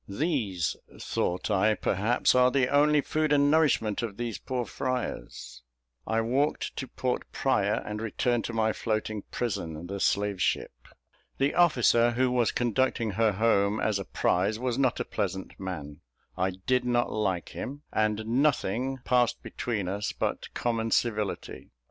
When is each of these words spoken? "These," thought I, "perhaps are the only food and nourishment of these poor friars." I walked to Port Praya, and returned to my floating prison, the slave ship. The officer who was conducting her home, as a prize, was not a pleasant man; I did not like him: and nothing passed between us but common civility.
"These," 0.09 0.75
thought 0.97 1.51
I, 1.51 1.75
"perhaps 1.75 2.33
are 2.33 2.49
the 2.49 2.69
only 2.69 3.01
food 3.01 3.31
and 3.31 3.51
nourishment 3.51 4.01
of 4.01 4.17
these 4.17 4.39
poor 4.39 4.65
friars." 4.65 5.61
I 6.07 6.21
walked 6.21 6.75
to 6.77 6.87
Port 6.87 7.31
Praya, 7.31 7.83
and 7.85 8.01
returned 8.01 8.43
to 8.45 8.51
my 8.53 8.73
floating 8.73 9.21
prison, 9.29 9.85
the 9.85 9.99
slave 9.99 10.41
ship. 10.41 10.73
The 11.37 11.53
officer 11.53 12.09
who 12.13 12.31
was 12.31 12.51
conducting 12.51 13.11
her 13.11 13.33
home, 13.33 13.79
as 13.79 13.99
a 13.99 14.05
prize, 14.05 14.57
was 14.57 14.75
not 14.79 14.99
a 14.99 15.05
pleasant 15.05 15.59
man; 15.59 16.01
I 16.35 16.49
did 16.49 16.83
not 16.83 17.11
like 17.11 17.49
him: 17.49 17.83
and 17.93 18.25
nothing 18.25 19.01
passed 19.05 19.43
between 19.43 19.87
us 19.87 20.13
but 20.13 20.51
common 20.55 20.89
civility. 20.89 21.69